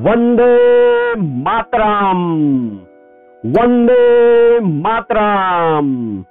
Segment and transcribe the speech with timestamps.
[0.00, 2.18] वंदे मातराम
[3.46, 6.22] वंदे मातराम।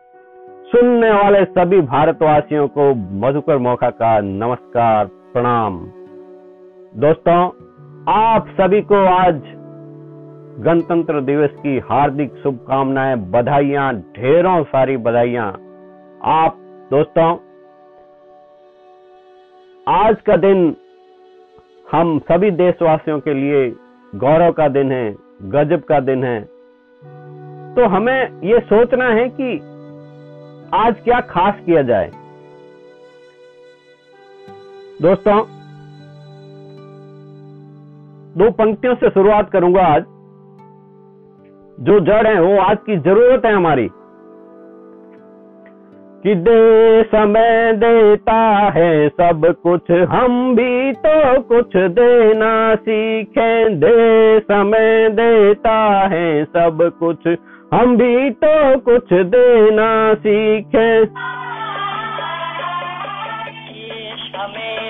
[0.71, 5.79] सुनने वाले सभी भारतवासियों को मधुकर मौका का नमस्कार, प्रणाम।
[6.95, 7.45] दोस्तों,
[8.13, 9.41] आप सभी को आज
[10.59, 15.51] गणतंत्र दिवस की हार्दिक शुभकामनाएँ, बधाइयाँ, ढेरों सारी बधाइयाँ।
[16.23, 16.55] आप,
[16.91, 17.37] दोस्तों,
[19.87, 20.75] आज का दिन
[21.91, 23.75] हम सभी देशवासियों के लिए
[24.15, 26.41] गौरव का दिन है, गजब का दिन है।
[27.75, 29.57] तो हमें ये सोचना है कि
[30.73, 32.11] आज क्या खास किया जाए।
[35.01, 35.45] दोस्तों,
[38.37, 40.03] दो पंक्तियों से शुरुआत करूँगा आज।
[41.79, 43.89] जो जड़ है, वो आज की ज़रूरत है हमारी।
[46.23, 55.09] कि दे समय देता है सब कुछ, हम भी तो कुछ देना सीखें। दे समय
[55.09, 57.37] देता है सब कुछ,
[57.73, 61.07] हम भी तो कुछ देना सीखें।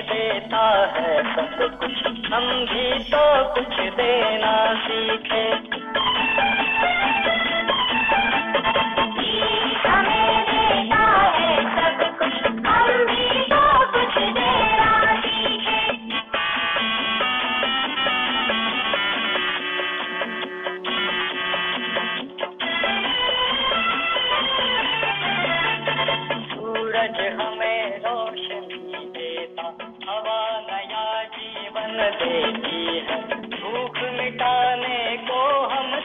[0.02, 5.70] देता है सब कुछ, हम भी तो कुछ देना सीखे।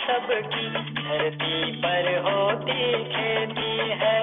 [0.05, 4.19] सबकी धरती पर होती खेती है।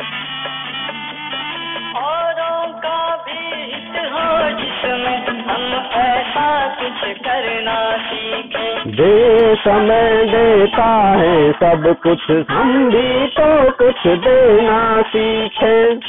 [2.01, 4.27] औरों का भी हित हो
[4.59, 5.63] जिसमें हम
[5.95, 15.01] ऐसा कुछ करना सीखे। दे समय देता है सब कुछ, हम भी तो कुछ देना
[15.01, 15.99] सीखें।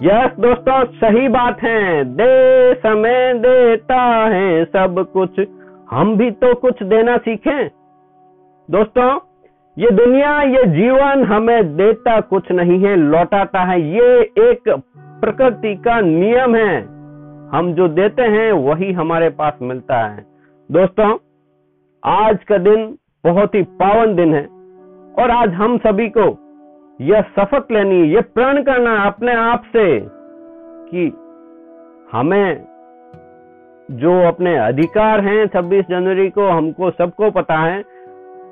[0.00, 5.40] यस दोस्तों, सही बात है। दे समय देता है सब कुछ।
[5.90, 7.70] हम भी तो कुछ देना सीखें।
[8.70, 9.20] दोस्तों,
[9.78, 14.62] ये दुनिया, ये जीवन हमें देता कुछ नहीं है, लौटाता है। ये एक
[14.98, 16.82] प्रकृति का नियम है।
[17.48, 20.26] हम जो देते हैं, वही हमारे पास मिलता है।
[20.72, 21.18] दोस्तों,
[22.04, 24.46] आज का दिन बहुत ही पावन दिन है।
[25.18, 26.47] और आज हम सभी को
[27.00, 30.06] यह शपथ लेनी, ये प्रण करना अपने आप से
[30.90, 31.12] कि
[32.12, 32.64] हमें
[33.90, 37.84] जो अपने अधिकार हैं 26 जनवरी को, हमको सबको पता है,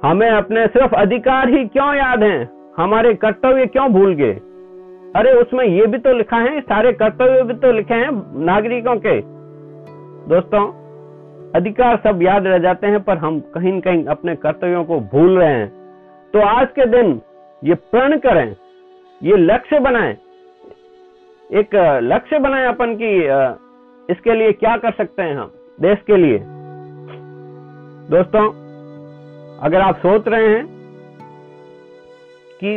[0.04, 2.50] हमें अपने सिर्फ़ अधिकार ही क्यों याद हैं?
[2.76, 4.32] हमारे कर्तव्य क्यों भूल गए?
[5.16, 9.20] अरे, उसमें ये भी तो लिखा है, सारे कर्तव्य भी तो लिखे हैं नागरिकों के।
[10.34, 10.66] दोस्तों,
[11.52, 15.38] अधिकार सब याद रह जाते हैं, पर हम कहीं न कहीं अपने कर्तव्यों को भूल
[15.38, 15.72] रहे हैं।
[16.32, 17.20] तो आज के दिन
[17.66, 18.54] ये प्रण करें,
[19.20, 20.12] ये लक्ष्य बनाएँ।
[21.50, 23.12] एक लक्ष्य बनाएँ अपन की
[24.08, 26.38] इसके लिए क्या कर सकते हैं हम, देश के लिए।
[28.10, 28.46] दोस्तों,
[29.60, 30.64] अगर आप सोच रहे हैं
[32.60, 32.74] कि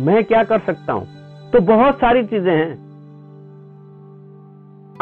[0.00, 2.72] मैं क्या कर सकता हूँ तो बहुत सारी चीज़ें हैं।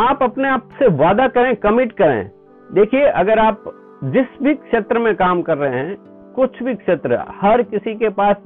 [0.01, 2.31] आप अपने आप से वादा करें कमिट करें।
[2.69, 3.65] देखिए, अगर आप
[4.07, 5.97] जिस भी क्षेत्र में काम कर रहे हैं,
[6.35, 8.37] कुछ भी क्षेत्र, हर किसी के पास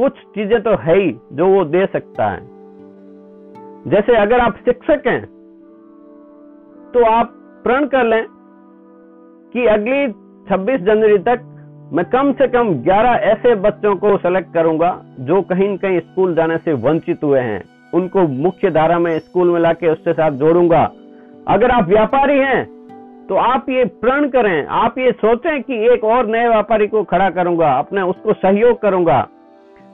[0.00, 2.40] कुछ चीज़ें तो है ही जो वो दे सकता है।
[3.86, 5.22] जैसे अगर आप शिक्षक हैं
[6.92, 7.32] तो आप
[7.64, 8.24] प्रण कर लें
[9.54, 10.06] कि अगली
[10.46, 11.46] 26 जनवरी तक
[11.92, 14.90] मैं कम से कम 11 ऐसे बच्चों को सेलेक्ट करूँगा
[15.20, 17.62] जो कहीं न कहीं स्कूल जाने से वंचित हुए हैं।
[17.94, 20.82] उनको मुख्य धारा में स्कूल में लाके उसके साथ जोड़ूँगा।
[21.48, 22.64] अगर आप व्यापारी हैं
[23.28, 27.28] तो आप ये प्रण करें, आप ये सोचें कि एक और नए व्यापारी को खड़ा
[27.32, 29.20] करूँगा, अपने उसको सहयोग करूँगा।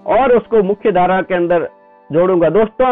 [0.09, 1.69] और उसको मुख्य धारा के अंदर
[2.11, 2.91] जोड़ूँगा। दोस्तों,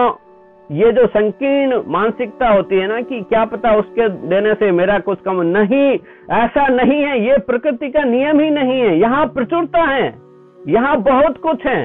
[0.71, 5.21] ये जो संकीर्ण मानसिकता होती है ना कि क्या पता उसके देने से मेरा कुछ
[5.21, 5.99] कम नहीं,
[6.35, 10.07] ऐसा नहीं है, ये प्रकृति का नियम ही नहीं है। यहाँ प्रचुरता है,
[10.69, 11.85] यहाँ बहुत कुछ है।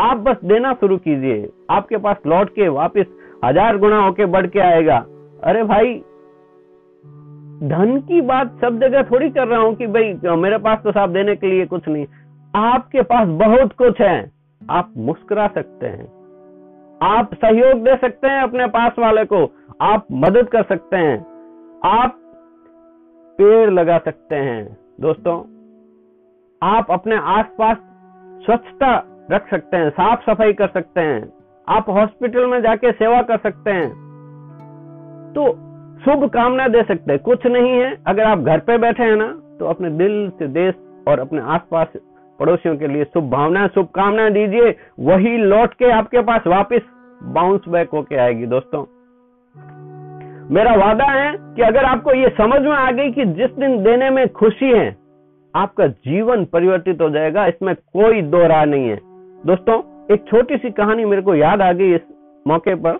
[0.00, 3.06] आप बस देना शुरू कीजिए। आपके पास लौट के वापस
[3.44, 5.04] हज़ार गुना होके बढ़ के आएगा।
[5.44, 5.94] अरे भाई,
[7.64, 11.12] धन की बात सब जगह थोड़ी कर रहा हूँ कि भाई, मेरे पास तो साहब
[11.12, 12.06] देने के लिए कुछ नहीं।
[12.54, 14.37] आपके पास बहुत कुछ है।
[14.70, 16.06] आप मुस्कुरा सकते हैं।
[17.02, 19.50] आप सहयोग दे सकते हैं अपने पास वाले को।
[19.80, 21.18] आप मदद कर सकते हैं।
[21.84, 22.18] आप
[23.38, 25.36] पेड़ लगा सकते हैं। दोस्तों,
[26.62, 27.76] आप अपने आसपास
[28.44, 31.32] स्वच्छता रख सकते हैं साफ़ सफ़ाई कर सकते हैं।
[31.68, 33.90] आप हॉस्पिटल में जाके सेवा कर सकते हैं।
[35.34, 35.52] तो
[36.00, 39.28] शुभ कामना दे सकते हैं। कुछ नहीं है। अगर आप घर पे बैठे हैं ना
[39.58, 40.74] तो अपने दिल से देश
[41.08, 41.86] और अपने आसपास
[42.40, 46.80] पड़ोसियों के लिए शुभ भावनाएँ शुभकामनाएँ दीजिए। वही लौट के आपके पास वापस
[47.22, 48.84] बाउंस बैक होके आएगी, दोस्तों।
[50.50, 54.10] मेरा वादा है कि अगर आपको ये समझ में आ गई कि जिस दिन देने
[54.10, 54.96] में खुशी है,
[55.54, 58.98] आपका जीवन परिवर्तित हो जाएगा, इसमें कोई दो राह नहीं है।
[59.46, 62.00] दोस्तों, एक छोटी सी कहानी मेरे को याद आ गई इस
[62.46, 62.92] मौके पर।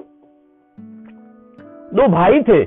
[1.94, 2.60] दो भाई थे।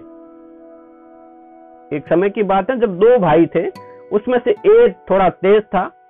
[1.96, 3.68] एक समय की बात है, जब दो भाई थे,
[4.12, 6.01] उसमें से एक थोड़ा तेज था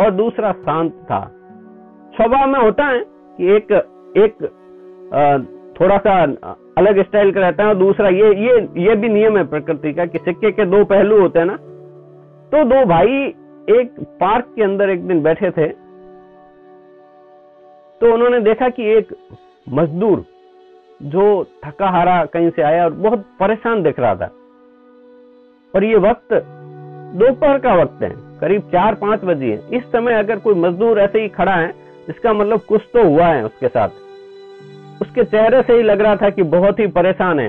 [0.00, 1.20] और दूसरा शांत था।
[2.14, 3.04] स्वभाव में होता है
[3.38, 3.72] कि एक
[4.16, 4.42] एक
[5.80, 6.22] थोड़ा सा
[6.78, 10.06] अलग स्टाइल का रहता है और दूसरा ये ये ये भी नियम है प्रकृति का
[10.06, 11.56] कि सिक्के के दो पहलू होते हैं ना।
[12.52, 13.24] तो दो भाई
[13.70, 15.66] एक पार्क के अंदर एक दिन बैठे थे।
[18.00, 19.14] तो उन्होंने देखा कि एक
[19.66, 20.24] मजदूर
[21.00, 24.30] जो थका हारा कहीं से आया और बहुत परेशान दिख रहा था।
[25.74, 26.34] और ये वक्त
[27.16, 31.20] दोपहर का वक्त है। करीब चार पाँच बजे है। इस समय अगर कोई मजदूर ऐसे
[31.22, 31.72] ही खड़ा है,
[32.08, 33.88] इसका मतलब कुछ तो हुआ है उसके साथ।
[35.02, 37.48] उसके चेहरे से ही लग रहा था कि बहुत ही परेशान है।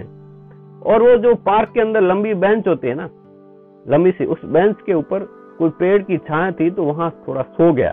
[0.86, 3.10] और वो जो पार्क के अंदर लंबी बेंच होती है ना,
[3.86, 5.20] लंबी सी, उस बेंच के ऊपर
[5.60, 7.90] कोई पेड़ की छाया थी तो वहाँ थोड़ा सो गया।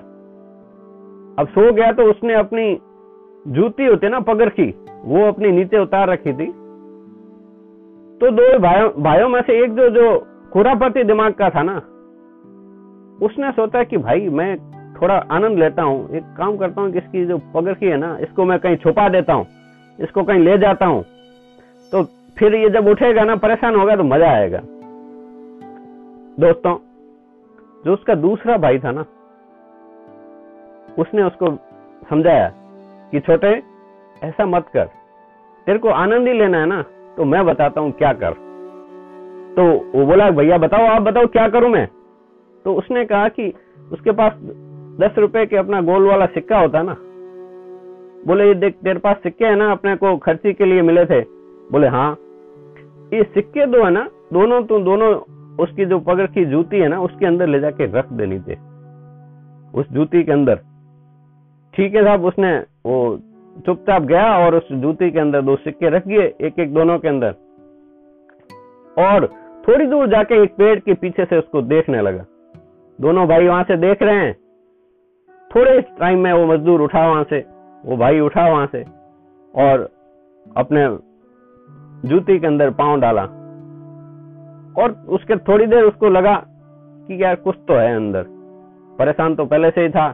[1.38, 2.72] अब सो गया तो उसने अपनी
[3.46, 4.68] जूती होती है ना पगर की,
[5.04, 6.46] वो अपनी नीचे उतार रखी थी।
[8.20, 10.18] तो दो भाइयों भाइयों में से एक जो जो
[10.52, 11.80] खुरापति दिमाग का था ना
[13.22, 14.56] उसने सोचा कि भाई मैं
[14.94, 18.16] थोड़ा आनंद लेता हूँ। एक काम करता हूँ कि इसकी जो पगड़ की है ना,
[18.20, 19.46] इसको मैं कहीं छुपा देता हूँ,
[19.98, 21.02] इसको कहीं ले जाता हूँ।
[21.92, 22.02] तो
[22.36, 24.60] फिर ये जब उठेगा ना, परेशान होगा तो मज़ा आएगा।
[26.38, 26.76] दोस्तों,
[27.84, 29.04] जो उसका दूसरा भाई था ना,
[30.98, 31.56] उसने उसको
[32.02, 32.48] समझाया
[33.12, 33.48] कि छोटे,
[34.22, 34.84] ऐसा मत कर।
[35.66, 36.82] तेरे को आनंद ही लेना है ना
[37.16, 38.32] तो मैं बताता हूँ क्या कर।
[39.56, 39.64] तो
[39.94, 41.86] वो बोला, भैया बताओ, आप बताओ क्या करूँ मैं?
[42.64, 43.52] तो उसने कहा कि
[43.92, 44.32] उसके पास
[45.00, 46.96] दस रुपए के अपना गोल वाला सिक्का होता ना।
[48.26, 51.20] बोले, ये देख, तेरे पास सिक्के है ना, अपने को खर्ची के लिए मिले थे।
[51.72, 52.18] बोले हाँ।
[53.14, 55.14] ये सिक्के दो है ना, दोनों तो दोनों
[55.64, 58.56] उसकी जो पगड़ की जूती है ना, उसके अंदर ले जाके रख देनी थे।
[59.74, 60.56] उस जूती के अंदर।
[61.74, 63.20] ठीक है साहब, उसने वो
[63.66, 67.08] चुपचाप गया और उस जूती के अंदर दो सिक्के रख दिए एक एक दोनों के
[67.08, 67.34] अंदर।
[68.98, 69.26] और
[69.68, 72.24] थोड़ी दूर जाके एक पेड़ के पीछे से उसको देखने लगा।
[73.02, 74.34] दोनों भाई वहाँ से देख रहे हैं।
[75.50, 77.38] थोड़े टाइम में वो मजदूर उठा वहाँ से,
[77.84, 78.84] वो भाई उठा वहाँ से
[79.54, 79.88] और
[80.56, 80.86] अपने
[82.08, 83.22] जूती के अंदर पाँव डाला।
[84.76, 88.24] और उसके थोड़ी देर उसको लगा कि यार कुछ तो है अंदर।
[88.98, 90.06] परेशान तो पहले से ही था।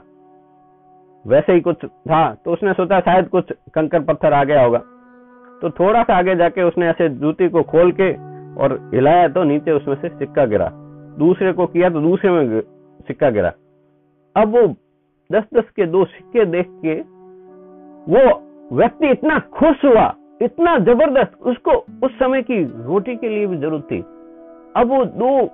[1.25, 4.79] वैसे ही कुछ था तो उसने सोचा शायद कुछ कंकर पत्थर आ गया होगा।
[5.62, 8.12] तो थोड़ा सा आगे जाके उसने ऐसे जूती को खोल के
[8.62, 10.70] और हिलाया तो नीचे उसमें से सिक्का गिरा।
[11.19, 12.61] दूसरे को किया तो दूसरे में
[13.08, 13.52] सिक्का गिरा।
[14.37, 14.66] अब वो
[15.32, 16.94] दस दस के, दो सिक्के देख के
[18.08, 21.70] वो व्यक्ति इतना खुश हुआ, इतना ज़बरदस्त, उसको
[22.06, 24.00] उस समय की रोटी के लिए भी ज़रूरत थी।
[24.76, 25.50] अब वो दो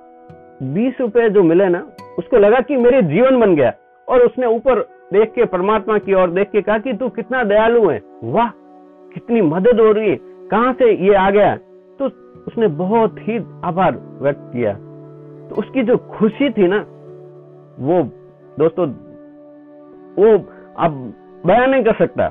[0.62, 1.86] बीस रुपए जो मिले ना,
[2.18, 3.72] उसको लगा कि मेरे जीवन बन गया।
[4.08, 4.80] और उसने ऊपर
[5.12, 8.48] देख के परमात्मा की ओर देख के कहा कि तू कितना दयालु है। वाह,
[9.14, 11.56] कितनी मदद हो रही है। कहाँ से ये आ गया?
[11.98, 12.06] तो
[12.46, 14.72] उसने बहुत ही आभार व्यक्त किया।
[15.48, 16.86] तो उसकी जो खुशी थी ना
[17.78, 18.02] वो,
[18.58, 18.86] दोस्तों,
[20.18, 21.14] वो अब
[21.46, 22.28] बयान नहीं कर सकता।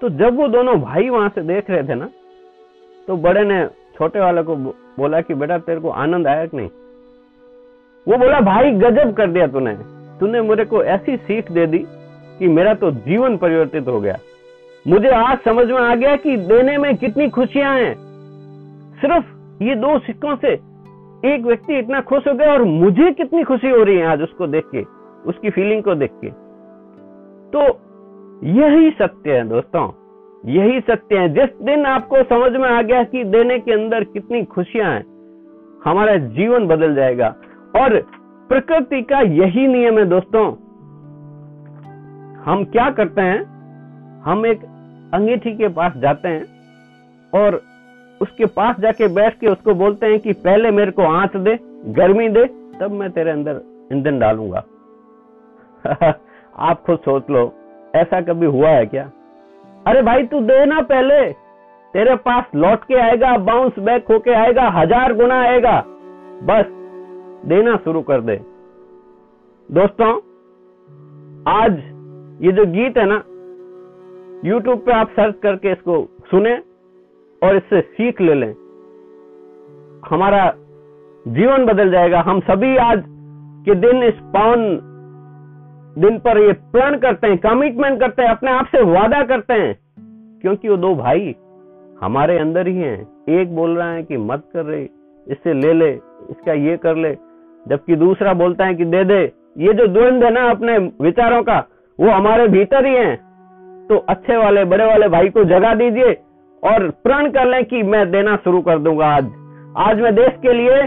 [0.00, 2.08] तो जब वो दोनों भाई वहाँ से देख रहे थे ना
[3.06, 6.68] तो बड़े ने छोटे वाले को बोला कि, बेटा, तेरे को आनंद आया कि नहीं?
[8.08, 9.76] वो बोला, भाई, गजब कर दिया तूने।
[10.20, 11.78] तूने मेरे को ऐसी सीख दे दी
[12.38, 14.18] कि मेरा तो जीवन परिवर्तित हो गया।
[14.88, 17.94] मुझे आज समझ में आ गया कि देने में कितनी खुशियाँ हैं।
[19.00, 19.24] सिर्फ़
[19.62, 20.73] ये दो सिक्कों से
[21.24, 24.46] एक व्यक्ति इतना खुश हो गया और मुझे कितनी खुशी हो रही है आज उसको
[24.46, 24.82] देख के,
[25.26, 26.30] उसकी फीलिंग को देख के।
[27.52, 27.60] तो
[28.48, 29.90] यही सत्य है दोस्तों,
[30.44, 34.42] यही सत्य है। जिस दिन आपको समझ में आ गया कि देने के अंदर कितनी
[34.44, 35.04] खुशियाँ हैं,
[35.84, 37.34] हमारा जीवन बदल जाएगा।
[37.76, 38.00] और
[38.48, 40.46] प्रकृति का यही नियम है दोस्तों,
[42.44, 43.42] हम क्या करते हैं,
[44.22, 44.64] हम एक
[45.14, 46.44] अंगीठी के पास जाते हैं
[47.32, 47.60] और
[48.24, 51.58] उसके पास जाके बैठ के उसको बोलते हैं कि पहले मेरे को आँच दे,
[51.92, 52.44] गर्मी दे,
[52.80, 53.60] तब मैं तेरे अंदर
[53.92, 54.64] ईंधन डालूँगा।
[56.58, 57.52] आप खुद सोच लो,
[57.96, 59.10] ऐसा कभी हुआ है क्या?
[59.86, 61.32] अरे भाई, तू दे ना पहले।
[61.94, 65.80] तेरे पास लौट के आएगा बाउंस बैक होके आएगा, हज़ार गुना आएगा।
[66.42, 66.66] बस,
[67.46, 68.36] देना शुरू कर दे।
[69.68, 70.12] दोस्तों,
[71.52, 71.78] आज
[72.44, 73.22] ये जो गीत है ना
[74.44, 75.96] यूट्यूब पे आप सर्च करके इसको
[76.30, 76.54] सुने।
[77.44, 78.54] और इससे सीख ले लें।
[80.10, 80.54] हमारा
[81.28, 83.04] जीवन बदल जाएगा। हम सभी आज
[83.64, 84.78] के दिन इस पावन
[85.98, 89.78] दिन पर ये प्रण करते हैं कमिटमेंट करते हैं, अपने आप से वादा करते हैं।
[90.40, 91.36] क्योंकि वो दो भाई
[92.00, 94.90] हमारे अंदर ही हैं। एक बोल रहा है कि मत कर रही
[95.28, 95.90] इससे ले ले,
[96.30, 97.16] इसका ये कर ले।
[97.68, 101.64] जबकि दूसरा बोलता है कि दे दे, ये जो द्वंद है ना अपने विचारों का,
[102.00, 103.16] वो हमारे भीतर ही है।
[103.88, 106.18] तो अच्छे वाले, बड़े वाले भाई को जगा दीजिए।
[106.64, 109.24] और प्रण कर लें कि मैं देना शुरू कर दूँगा आज।
[109.78, 110.80] आज मैं देश के लिए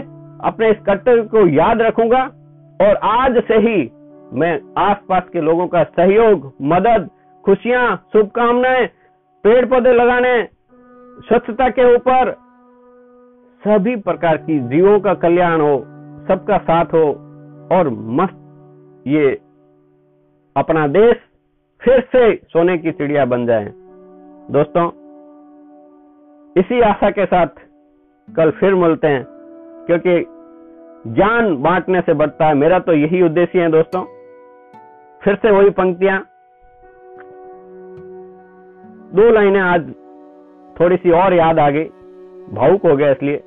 [0.44, 2.22] अपने इस कर्तव्य को याद रखूँगा
[2.80, 3.90] और आज से ही
[4.32, 7.08] मैं आसपास के लोगों का सहयोग, मदद,
[7.44, 8.86] खुशियाँ, शुभकामनाएँ
[9.44, 10.48] पेड़ पौधे लगाने,
[11.28, 12.32] स्वच्छता के ऊपर,
[13.62, 15.78] सभी प्रकार की जीवों का कल्याण हो,
[16.28, 17.06] सबका साथ हो
[17.72, 18.36] और मस्त
[19.06, 19.30] ये
[20.56, 21.16] अपना देश
[21.82, 23.72] फिर से सोने की चिड़िया बन जाए।
[24.50, 24.90] दोस्तों
[26.58, 27.46] इसी आशा के साथ
[28.36, 29.26] कल फिर मिलते हैं,
[29.86, 30.24] क्योंकि
[31.14, 34.02] ज्ञान बांटने से बढ़ता है। मेरा तो यही उद्देश्य है दोस्तों।
[35.22, 36.18] फिर से वही पंक्तियाँ।
[39.14, 39.82] दो लाइनें आज
[40.80, 41.84] थोड़ी सी और याद आ गई।
[42.52, 43.42] भावुक हो गया इसलिए।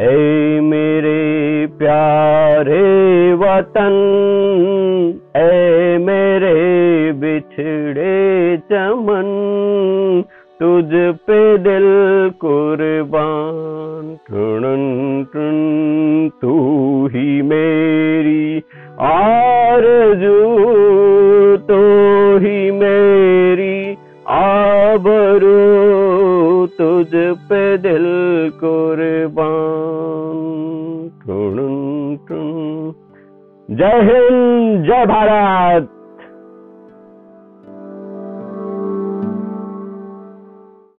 [0.00, 2.82] ए मेरे प्यारे
[3.34, 3.94] वतन
[5.36, 6.56] ए मेरे
[7.12, 10.24] बिछड़े चमन
[10.60, 10.90] तुझ
[11.26, 11.84] पे दिल
[12.40, 14.62] कुर्बान। टुन
[15.32, 15.58] टुन
[16.42, 16.50] तू
[17.06, 18.62] ही मेरी
[19.00, 20.69] आरज़ू।